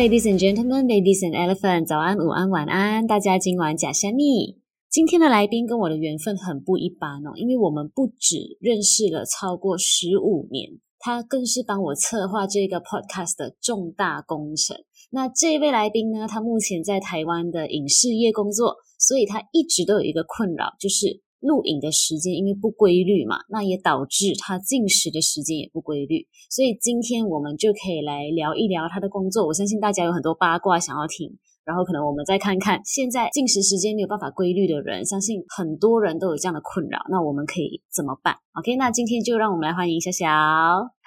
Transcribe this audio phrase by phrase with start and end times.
[0.00, 4.56] Ladies and gentlemen, ladies and elephant，早安、午安、晚安，大家今晚假虾米。
[4.88, 14.74] 今天的来宾跟我的缘分很不一般哦，因为我们不止认识了超过十五年，他更是帮我策划这个 podcast 的重大工程。
[15.10, 21.20] 那这一位来宾呢，他目前在台湾的影视业工作，所以他一直都有一个困扰，就是。
[21.40, 29.46] 录影的时间因为不规律嘛，那也导致他进食的时间也不规律，所以今天我们就可以来聊一聊他的工作。
[29.46, 36.98] 我相信大家有很多八卦想要听，然后可能我们再看看现在进食时间没有办法规律的人，相信很多人都有这样的困扰。
[37.10, 40.26] 那我们可以怎么办？OK，那今天就让我们来欢迎小小。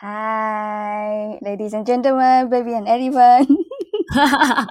[0.02, 3.46] Hi, ladies and gentlemen, baby and everyone.。
[4.14, 4.66] 哈哈哈，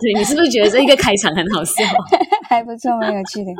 [0.00, 1.84] 对，你是不是觉得这一个开场很好笑？
[2.48, 3.50] 还不错，蛮有趣的。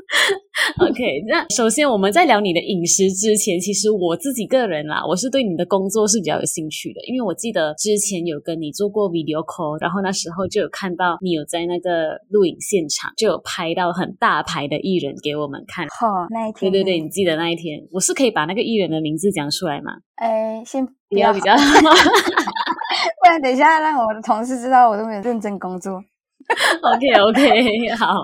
[0.78, 15.86] OK，那首先我们在聊你的饮食之前，其实我自己个人啦，我是对你的工作是比较有兴趣的，因为我记得之前有跟你做过 video call，然后那时候就有看到你有在那个录影现场，就有拍到很大牌的艺人给我们看。
[15.86, 19.92] 哦，那一天，对对对，你记得那一天，我是可以把那个艺人的名字讲出来吗？
[20.16, 21.62] 哎，先不要比较好。
[23.20, 26.00] 不然等一下让我的同事知道我都没有认真工作。
[26.82, 28.14] OK OK， 好，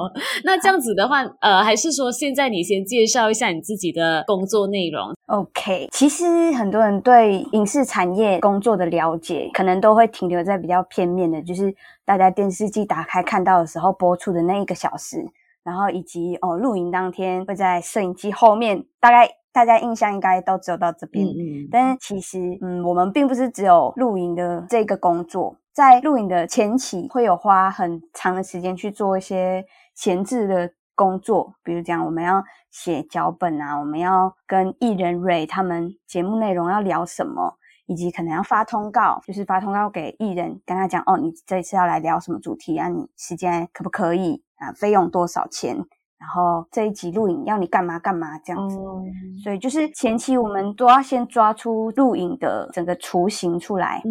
[0.45, 5.15] 那这样子的话，呃，还是说现在你先介绍一下你自己的工作内容。
[5.27, 15.19] OK，其实很多人对影视产业工作的了解，可能都会停留在比较片面的，就是大家电视机打开看到的时候播出的那一个小时，
[15.65, 21.27] 然后以及哦录影当天会在摄影机后面，大概大家印象应该都只有到这边。
[21.27, 21.35] 嗯
[21.65, 21.69] 嗯。
[21.73, 25.57] 但是其实，嗯，我们并不是只有录影的这个工作。
[25.73, 29.65] 在录影的前期，会有花很长的时间去做一些
[29.97, 37.57] 前置的工作，比如讲我们要写脚本啊，我们要跟艺人 rate 他们节目内容要聊什么，
[37.87, 42.89] 以及可能要发通告，就是发通告给艺人，跟他讲哦，你这一次要来聊什么主题啊？
[42.89, 44.73] 你时间可不可以啊？
[44.73, 45.85] 费用多少钱？
[46.25, 54.11] 然后这一集录影要你干嘛干嘛这样子，嗯，所以就是前期我们都要先抓出录影的整个雏形出来，嗯，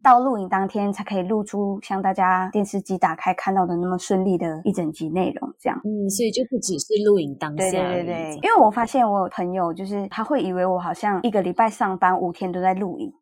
[0.00, 13.12] 到录影当天才可以录出像大家电视机打开看到的那么顺利的一整集内容这样，嗯，所以就不只是录影当下，对对对对，因为我发现我有朋友就是他会以为我好像一个礼拜上班五天都在录影。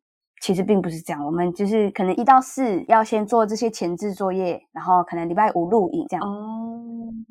[0.43, 6.25] 其实并不是这样，我们就是可能一到四要先做这些前置作业，然后可能礼拜五录影这样。
[6.25, 6.31] 哦，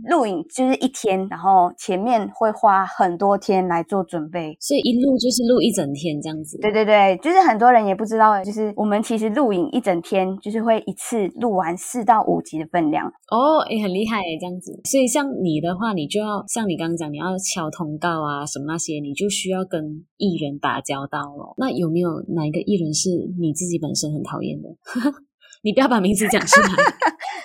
[0.09, 6.57] 录影就是一天，然后前面会花很多天来做准备，所以一录就是录一整天这样子。
[6.61, 13.07] 对对对，就是很多人也不知道，就是我们其实录影一整天，就是会一次录完四到五集的分量。
[13.07, 14.71] 哦，诶，很厉害诶，这样子。
[14.83, 19.81] 所以像你的话，你就要像你刚刚讲，你要敲通告啊什么那些，你就需要跟
[20.17, 21.53] 艺人打交道了。
[21.57, 22.96] 那有没有哪一个艺人？
[22.97, 23.09] 是
[23.39, 24.67] 你自己本身很讨厌的，
[25.61, 26.69] 你不要把名字讲出来，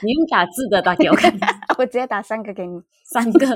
[0.03, 1.31] 你用打字的打给我看，
[1.79, 2.81] 我直接打三个给你，
[3.13, 3.47] 三个，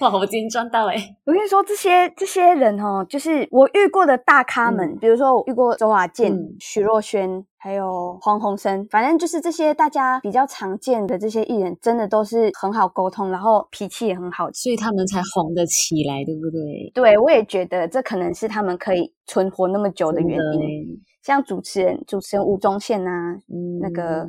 [0.00, 0.96] 哇，我今天赚到诶。
[1.24, 16.90] 我跟你说，这些这些人哦，就是我遇过的大咖们，嗯、比如说我遇过周华健、嗯、徐若瑄，还有黄鸿升，反正就是这些大家比较常见的这些艺人，真的都是很好沟通，然后脾气也很好，所以他们才红得起来，对不对？
[16.94, 21.02] 对，我也觉得这可能是他们可以存活那么久的原因。
[21.26, 24.24] 像主持人，主持人吴宗宪呐、啊嗯，那个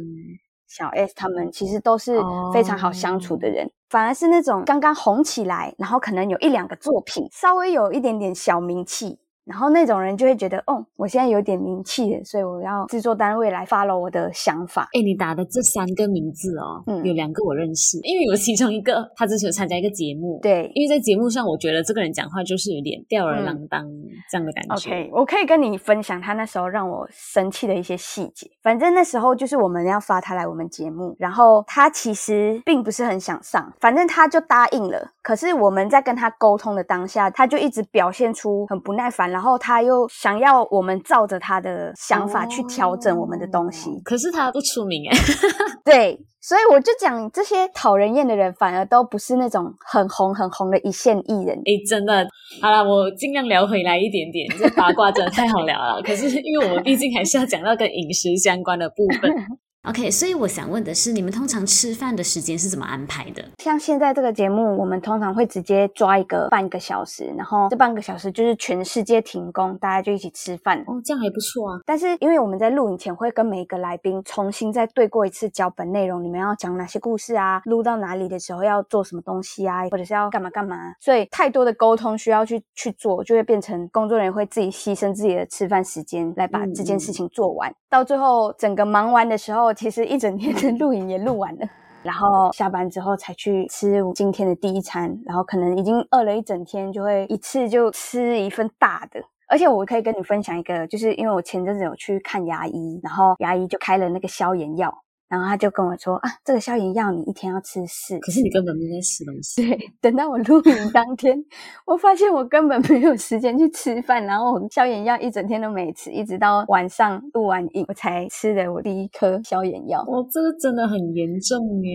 [0.68, 2.20] 小 S 他们其实都是
[2.52, 9.20] 非常好相处的人，哦、反而是那种刚刚红起来，然后可能有一两个作品，稍微有一点点小名气。
[9.48, 14.90] 然后那种人就会觉得，哦，我现在有点名气了，所以我要制作单位来 follow 我的想法。
[14.94, 23.86] 哎，你打的这三个名字哦，嗯，有两个我认识，因为有其中一个他之前有参加一个节目，对，因为在节目上，我觉得这个人讲话就是有点吊儿郎当
[24.30, 24.90] 这样的感觉。
[24.90, 28.50] 嗯、OK，我可以跟你分享他那时候让我生气的一些细节。
[28.62, 35.12] 反正那时候就是我们要发他来我们节目，然后他其实并不是很想上，反正他就答应了。
[35.22, 40.08] 可是我们在跟他沟通的当下，他就一直表现出很不耐烦，然后他又。
[40.10, 45.18] 想要我们照着他的想法去调整我们的东西，可是他不出名哎
[45.86, 51.56] 对，所以我就讲这些讨人厌的人，反而都不是那种很红很红的一线艺人。
[51.58, 52.28] 哎真的，
[52.62, 56.02] 好了，我尽量聊回来一点点，这八卦真的太好聊了。
[56.02, 59.32] 可是因为我们毕竟还是要讲到跟饮食相关的部分。
[59.88, 63.42] OK，所以我想问的是，你们通常吃饭的时间是怎么安排的？
[63.60, 70.78] 像现在这个节目，我们通常会直接抓一个半个小时，然后这半个小时就是全世界停工，大家就一起吃饭。
[70.88, 71.80] 哦，这样还不错啊。
[71.86, 77.62] 但是因为我们在录影前会跟每一个来宾重新再对过一次脚本内容，你们要讲哪些故事啊？
[77.64, 79.88] 录到哪里的时候要做什么东西啊？
[79.90, 80.76] 或者是要干嘛干嘛？
[81.00, 87.72] 所以太多的沟通需要去去做，就会变成工作人员会自己牺牲自己的吃饭时间来把这件事情做完。
[87.72, 91.70] 嗯、到最后整个忙完的时候，其实一整天的录影也录完了，
[92.02, 99.22] 然后下班之后才去吃今天的第一餐，然后可能已经饿了一整天，就会一次就吃一份大的。
[99.48, 104.94] 而且我可以跟你分享一个，就是因为我前阵子有去看牙医，然后牙医就开了那个消炎药。
[105.30, 108.18] 然后他就跟我说啊，这个消炎药你一天要吃四。
[108.20, 109.62] 可是你根本没在吃东西。
[109.62, 111.38] 对，等到我录影当天，
[111.86, 120.02] 我发现我根本没有时间去吃饭，然后我消炎药一整天都没吃，一直到晚上录完影我才吃的我第一颗消炎药。
[120.08, 121.92] 哦，这个真的很严重耶！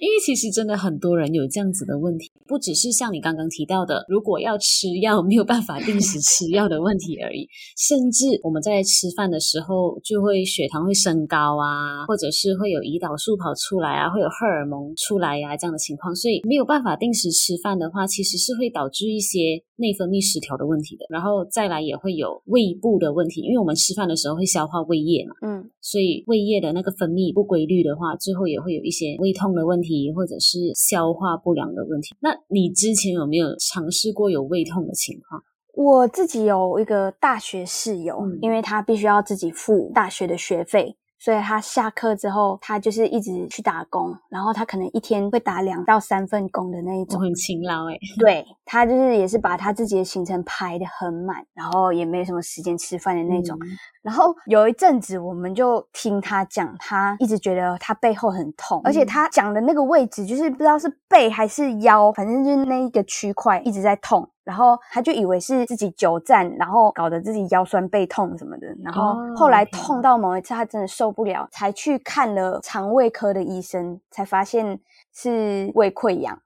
[0.00, 7.48] 因为其实真的很多人有这样子的问题，不只是像你刚刚提到的，如果要吃药没有办法定时吃药的问题而已，
[7.78, 12.63] 甚至我们在吃饭的时候就会血糖会升高啊，或者是会。
[12.64, 21.04] 会有胰岛素跑出来啊，会有荷尔蒙出来呀、啊，这样的情况，所以没有办法定时吃饭的话，其实是会导致一些内分泌失调的问题的。
[21.10, 32.16] 然后再来也会有胃部的问题，因为我们吃饭的时候会消化胃液嘛，嗯，所以胃液的那个分泌不规律的话，最后也会有一些胃痛的问题，或者是消化不良的问题。
[32.20, 35.42] 那你之前有没有尝试过有胃痛的情况？
[35.76, 40.96] 我自己有一个大学室友，嗯、因为他必须要自己付大学的学费。
[41.18, 47.98] 所以他下课之后，他就是一直去打工，然后他可能一天会打两到三份工的那一种，很勤劳哎。
[48.18, 53.56] 对，他就是也是把他自己的行程排得很满，然后也没什么时间吃饭的那种。
[53.60, 53.68] 嗯、
[54.02, 64.28] 然后有一阵子，我们就听他讲，他一直觉得他背后很痛，嗯、而且他讲的那个位置就是不知道是背还是腰，反正就是那一个区块一直在痛。
[64.44, 68.66] 然后他就以为是自己久站，然后搞得自己腰酸背痛什么的。
[68.82, 74.78] 然后后来痛到某一次，他真的受不了，才去看了肠胃科的医生，才发现
[75.14, 76.38] 是胃溃疡。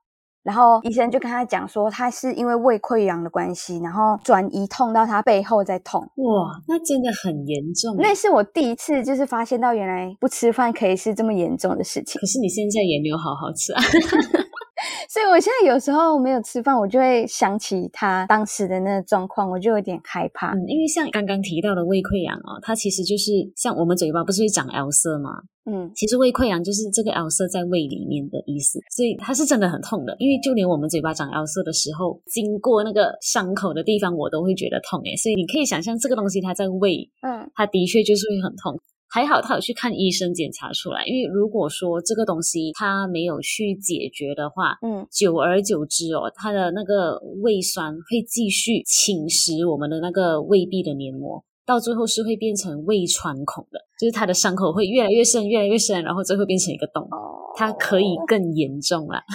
[0.49, 6.01] 然后医生就跟他讲说，他是因为胃溃疡的关系，然后转移痛到他背后在痛。
[6.01, 7.95] 哇，那真的很严重。
[7.99, 12.19] 那是我第一次就是发现到原来不吃饭可以是这么严重的事情。
[12.19, 13.83] 可是你现在也没有好好吃啊。
[15.09, 20.53] 所以我现在有时候没有吃饭，我就会想起他当时的那个状况，我就有点害怕。
[20.53, 25.31] 嗯，因为像刚刚提到的胃溃疡哦，它其实就是像我们嘴巴不是会长 ulcer 吗？
[25.65, 30.15] 嗯，其实胃溃疡就是这个 ulcer 在胃里面的意思，所以它是真的很痛的。
[30.19, 35.17] 因为就连我们嘴巴长 ulcer 的时候，经过那个伤口的地方，我都会觉得痛诶。
[35.17, 38.79] 所以你可以想象这个东西它在胃，嗯，它的确就是会很痛。
[39.11, 57.09] 还好他有去看医生检查出来，因为如果说这个东西他没有去解决的话，嗯，久而久之哦，他的那个胃酸会继续侵蚀我们的那个胃壁的黏膜，到最后是会变成胃穿孔的，就是他的伤口会越来越深，越来越深，然后最后变成一个洞，
[57.57, 59.23] 它可以更严重啦。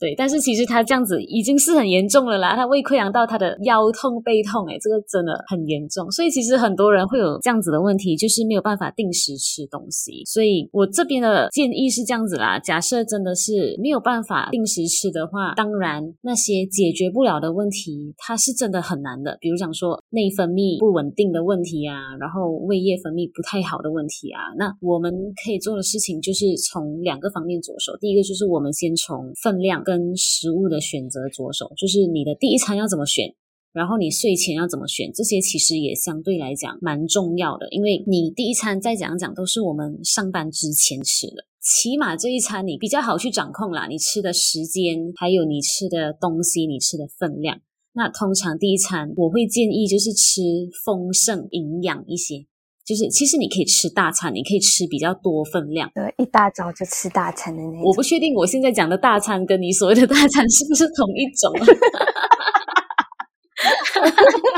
[0.00, 6.10] 对，但是其实他这样子已经是很严重了啦，他胃溃疡到他的腰痛背痛，哎，这个真的很严重。
[6.10, 10.22] 所以其实很多人会有这样子的问题，就是没有办法定时吃东西。
[10.26, 19.38] 所以我这边的建议是这样子啦，假设真的是没有办法定时吃的话，当然那些解决不了的问题，它是真的很难的。
[19.40, 25.12] 比如讲说内分泌不稳定的问题啊，然后胃液分泌不太好的问题啊，那我们
[25.44, 27.96] 可以做的事情就是从两个方面着手。
[28.00, 29.74] 第一个就是我们先从分量。
[29.84, 33.34] 跟食物的选择着手，就是你的第一餐要怎么选，
[33.72, 37.68] 然后你睡前要怎么选，这些其实也相对来讲蛮重要的。
[37.70, 47.60] 因为你第一餐再讲讲都是我们上班之前吃的，起码这一餐你比较好去掌控啦，你吃的时间，还有你吃的东西，你吃的分量。
[47.92, 50.40] 那通常第一餐我会建议就是吃
[50.84, 52.46] 丰盛、营养一些。
[52.84, 55.90] 就是，其实你可以吃大餐，你可以吃比较多分量。
[55.94, 57.82] 对，一大早就吃大餐的那种。
[57.82, 61.50] 我不确定我现在讲的大餐跟你所谓的大餐是不是同一种。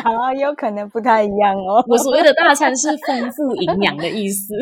[0.02, 1.84] 好啊，有可能不太一样哦。
[1.86, 4.54] 我所谓的大餐是丰富营养的意思，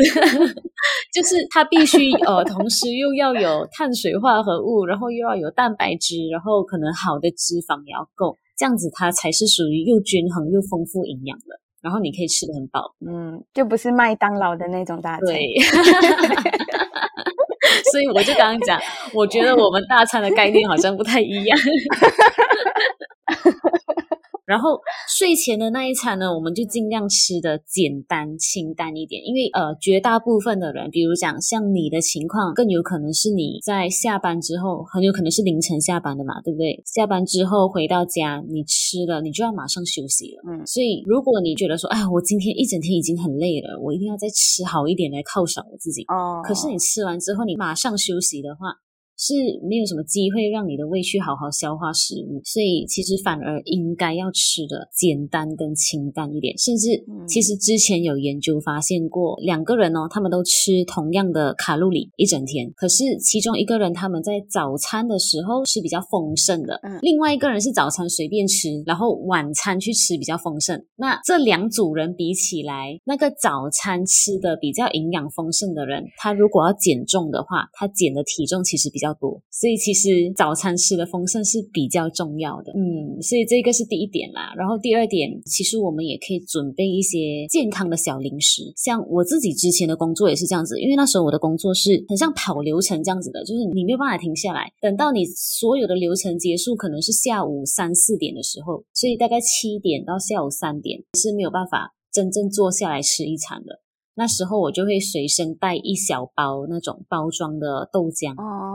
[1.14, 11.63] 就是它必须呃，同时又要有碳水化合物，然后又要有蛋白质，然后可能好的脂肪也要够，这样子它才是属于又均衡又丰富营养的。
[11.84, 15.26] 然后你可以吃的很饱，嗯，就不是麦当劳的那种大餐。
[15.26, 15.38] 对，
[17.92, 18.80] 所以我就刚刚讲，
[19.12, 21.58] 我觉得我们大餐的概念好像不太一样。
[24.46, 36.82] 然后睡前的那一餐呢，我们就尽量吃的简单清淡一点，因为呃，绝大部分的人，比如讲像你的情况，更有可能是你在下班之后，很有可能是凌晨下班的嘛，对不对？
[36.84, 40.42] 下班之后回到家，你吃了，你就要马上休息了。
[40.46, 46.02] 嗯，所以如果你觉得说，哎，我今天一整天已经很累了，我一定要再吃好一点来犒赏我自己。
[46.02, 48.83] 哦，可是你吃完之后，你马上休息的话。
[49.16, 56.56] 是没有什么机会让你的胃去好好消化食物，所以其实反而应该要吃的简单跟清淡一点。
[56.58, 56.88] 甚至
[57.28, 70.84] 其实之前有研究发现过，两个人哦，他们都吃同样的卡路里一整天，可是其中一个人他们在早餐的时候是比较丰盛的，嗯，另外一个人是早餐随便吃，然后晚餐去吃比较丰盛。
[70.96, 79.03] 那这两组人比起来，那个早餐吃的比较营养丰盛的人，他如果要减重的话，他减的体重其实比较。
[79.04, 84.54] 比较多，所以其实早餐吃的丰盛是比较重要的，嗯，所以这个是第一点啦。
[84.56, 103.80] 然后第二点，其实我们也可以准备一些健康的小零食，像我自己之前的工作也是这样子，因为那时候我的工作是很像跑流程这样子的，就是你没有办法停下来，等到你所有的流程结束，可能是下午三四点的时候，所以大概七点到下午三点是没有办法真正坐下来吃一餐的。
[104.16, 108.73] 那时候我就会随身带一小包那种包装的豆浆哦，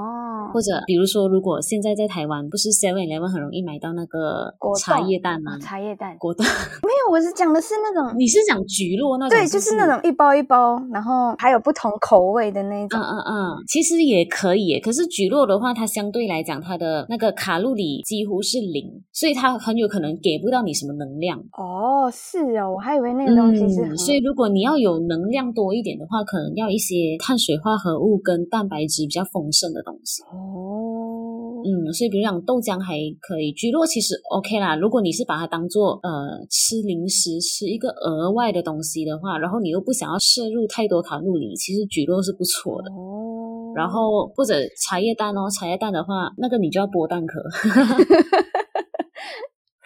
[0.53, 5.57] 或者比如说，如果现在在台湾，不是 Seven Eleven 很容易买到那个茶叶蛋吗？
[5.59, 9.37] 茶叶蛋，果冻没有，我是讲的是那种， 你是讲橘络那种？
[9.37, 12.99] 对，就是那种一包一包，然后还有不同口味的那种。
[12.99, 21.39] 嗯嗯嗯，其实也可以，可是橘络的话，它相对来讲，它的那个卡路里几乎是零，所以它很有可能给不到你什么能量。
[21.57, 23.97] 哦，是哦，我还以为那个东西是、嗯。
[23.97, 30.23] 所以如果你要有能量多一点的话，可能要一些碳水化合物跟蛋白质比较丰盛的东西。
[30.39, 34.75] 哦，嗯，所以比如讲豆浆还可以，橘络其实 OK 啦。
[34.77, 42.89] 如果你是把它当做呃吃零食，吃一个额外的东西的话，然后你又不想要摄入太多卡路里，其实橘络是不错的。
[42.91, 47.41] 哦，然后或者茶叶蛋哦，茶叶蛋的话，那个你就要剥蛋壳。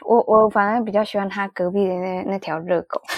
[0.05, 3.01] 我我反而比较喜欢他隔壁的那那条热狗。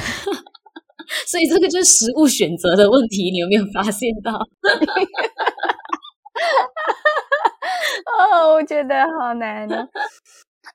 [1.27, 4.31] 所以这个就是食物选择的问题，你有没有发现到？
[8.05, 8.15] 哦，
[8.53, 9.75] 我觉得好难呢。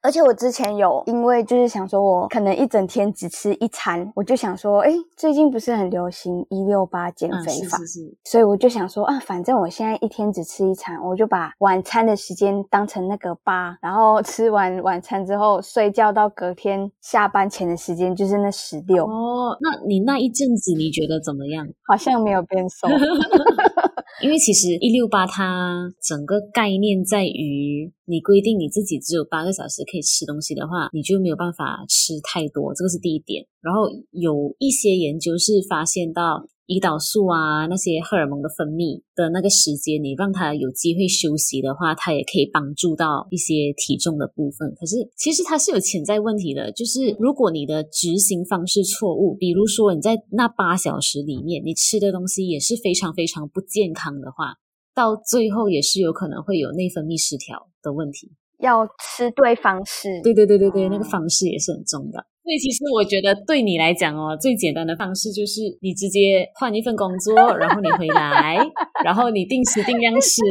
[0.02, 19.04] 而且我之前有因为就是想说，我可能一整天只吃一餐，我就想说，哎，最近不是很流行一六八减肥法，嗯、是是是，所以我就想说啊，反正我现在一天只吃一餐，我就把晚餐的时间当成那个八，然后吃完晚餐之后睡觉到隔天下班前的时间就是那十六。
[19.04, 21.66] 哦，那你那一阵子你觉得怎么样？
[21.88, 22.86] 好像没有变瘦。
[24.22, 33.46] 因为其实一六八它整个概念在于，你规定你自己只有八个小时可以吃东西的话，你就没有办法吃太多，这个是第一点。
[33.60, 36.46] 然后有一些研究是发现到。
[36.70, 44.72] 胰岛素啊，那些荷尔蒙的分泌的那个时间，你让他有机会休息的话，他也可以帮助到一些体重的部分。
[44.78, 54.54] 可是其实它是有潜在问题的，就是如果你的执行方式错误，比如说你在那八小时里面，你吃的东西也是非常非常不健康的话，
[54.94, 58.30] 到最后也是有可能会有内分泌失调的问题。
[58.60, 62.24] 要吃对方式，对对对对对，那个方式也是很重要。
[62.50, 68.58] 所以其实我觉得对你来讲哦，最简单的方式就是你直接换一份工作，然后你回来，
[69.04, 70.42] 然后你定时定量吃。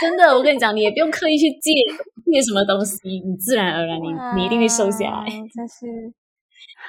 [0.00, 1.70] 真的，我跟你讲，你也不用刻意去戒
[2.24, 5.86] 戒什么东西，你自然而然你你一定会瘦下来，真是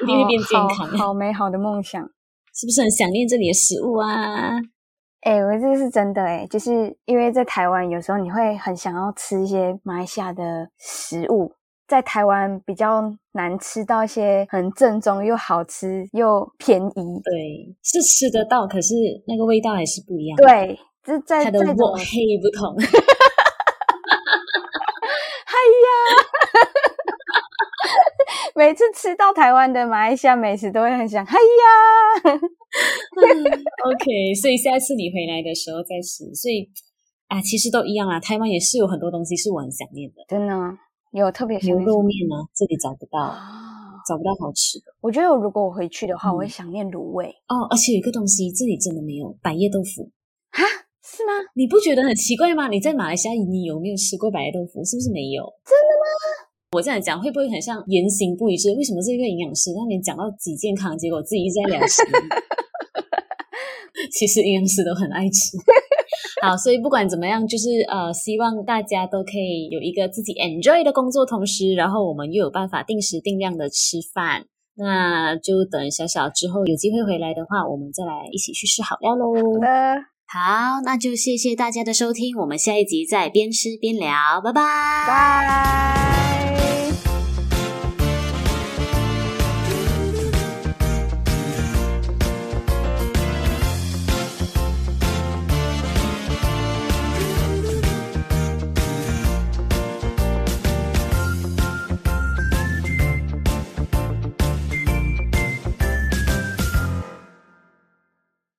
[0.01, 0.87] 一定会变健康。
[0.87, 2.01] 好，好美好的梦想，
[2.55, 4.57] 是不是很想念这里的食物啊？
[5.21, 11.51] 哎、欸，我这个是真的哎、欸，就是因为在台湾，有时候你会很想要吃一些马来西亚的食物。
[11.87, 13.01] 在台湾比较
[13.33, 18.95] 难吃到一些很正宗又好吃又便宜，对，是吃得到，可是
[19.27, 20.35] 那个味道还是不一样。
[20.37, 22.03] 对，就是在它的墨黑
[22.41, 22.75] 不同。
[25.53, 25.87] 哎呀，
[28.55, 31.39] 每次吃到台湾的马来西亚美食，都会很想，哎呀。
[33.85, 36.33] OK，所以下次你回来的时候再吃。
[36.33, 36.69] 所以
[37.27, 38.19] 啊，其实都一样啊。
[38.19, 40.53] 台湾也是有很多东西是我很想念的，真的。
[41.19, 44.85] 有特别牛肉面呢，这里找不到，啊、找不到好吃的。
[44.99, 47.67] 我觉得如果我回去的话，嗯、我会想念卤味哦。
[47.69, 50.09] 而且有一个东西，这里真的没有百叶豆腐
[50.49, 50.63] 哈，
[51.05, 51.33] 是吗？
[51.53, 52.67] 你不觉得很奇怪吗？
[52.67, 54.83] 你在马来西亚，你有没有吃过百叶豆腐？
[54.83, 55.43] 是不是没有？
[55.63, 56.49] 真的吗？
[56.73, 58.73] 我这样讲会不会很像言行不一致？
[58.73, 62.09] 为什么这个营养师那边讲到几健康，结果自己一直在聊食物？
[64.11, 65.55] 其实营养师都很爱吃。
[66.41, 74.45] 好，所以不管怎么样，就是呃，希望大家都可以有一个自己 enjoy 的工作，同时，然后我们又有办法定时定量的吃饭。
[74.75, 79.33] 那就等小小之后有机会回来的话，我们再来一起去吃好料喽。
[79.35, 79.67] 好的，
[80.27, 84.61] 好，那就谢谢大家的收听，我们下一集再边吃边聊，拜拜。
[85.07, 86.32] 拜。